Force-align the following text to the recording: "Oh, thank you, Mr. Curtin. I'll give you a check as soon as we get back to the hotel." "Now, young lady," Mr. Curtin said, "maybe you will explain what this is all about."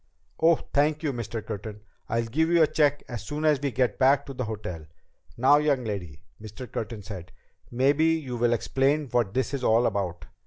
"Oh, 0.39 0.55
thank 0.73 1.03
you, 1.03 1.13
Mr. 1.13 1.45
Curtin. 1.45 1.81
I'll 2.09 2.25
give 2.25 2.49
you 2.49 2.63
a 2.63 2.65
check 2.65 3.03
as 3.07 3.21
soon 3.23 3.45
as 3.45 3.61
we 3.61 3.69
get 3.69 3.99
back 3.99 4.25
to 4.25 4.33
the 4.33 4.45
hotel." 4.45 4.87
"Now, 5.37 5.57
young 5.57 5.83
lady," 5.83 6.23
Mr. 6.41 6.65
Curtin 6.67 7.03
said, 7.03 7.31
"maybe 7.69 8.05
you 8.05 8.35
will 8.35 8.53
explain 8.53 9.09
what 9.11 9.35
this 9.35 9.53
is 9.53 9.63
all 9.63 9.85
about." 9.85 10.25